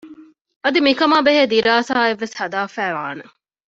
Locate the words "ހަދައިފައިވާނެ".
2.39-3.23